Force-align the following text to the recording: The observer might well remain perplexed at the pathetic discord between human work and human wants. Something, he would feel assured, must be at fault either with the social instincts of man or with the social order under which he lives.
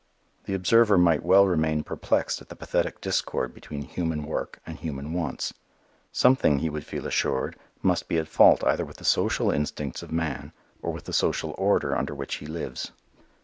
The 0.45 0.55
observer 0.55 0.97
might 0.97 1.21
well 1.23 1.45
remain 1.45 1.83
perplexed 1.83 2.41
at 2.41 2.49
the 2.49 2.55
pathetic 2.55 3.01
discord 3.01 3.53
between 3.53 3.83
human 3.83 4.23
work 4.23 4.59
and 4.65 4.79
human 4.79 5.13
wants. 5.13 5.53
Something, 6.11 6.57
he 6.57 6.71
would 6.71 6.83
feel 6.87 7.05
assured, 7.05 7.55
must 7.83 8.07
be 8.07 8.17
at 8.17 8.27
fault 8.27 8.63
either 8.63 8.83
with 8.83 8.97
the 8.97 9.05
social 9.05 9.51
instincts 9.51 10.01
of 10.01 10.11
man 10.11 10.53
or 10.81 10.91
with 10.91 11.03
the 11.03 11.13
social 11.13 11.53
order 11.55 11.95
under 11.95 12.15
which 12.15 12.37
he 12.37 12.47
lives. 12.47 12.91